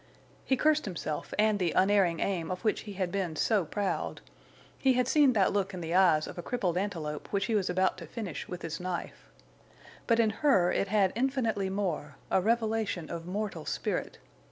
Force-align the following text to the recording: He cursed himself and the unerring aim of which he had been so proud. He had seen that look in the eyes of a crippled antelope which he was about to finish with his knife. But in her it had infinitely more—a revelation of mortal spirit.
He 0.45 0.57
cursed 0.57 0.85
himself 0.85 1.31
and 1.37 1.59
the 1.59 1.73
unerring 1.73 2.21
aim 2.21 2.49
of 2.49 2.63
which 2.63 2.81
he 2.89 2.93
had 2.93 3.11
been 3.11 3.35
so 3.35 3.65
proud. 3.65 4.21
He 4.79 4.93
had 4.93 5.07
seen 5.07 5.33
that 5.33 5.53
look 5.53 5.75
in 5.75 5.79
the 5.81 5.93
eyes 5.93 6.25
of 6.25 6.39
a 6.39 6.41
crippled 6.41 6.75
antelope 6.75 7.27
which 7.31 7.45
he 7.45 7.53
was 7.53 7.69
about 7.69 7.99
to 7.99 8.07
finish 8.07 8.47
with 8.47 8.63
his 8.63 8.79
knife. 8.79 9.29
But 10.07 10.19
in 10.19 10.31
her 10.41 10.71
it 10.71 10.87
had 10.87 11.13
infinitely 11.15 11.69
more—a 11.69 12.41
revelation 12.41 13.11
of 13.11 13.27
mortal 13.27 13.67
spirit. 13.67 14.17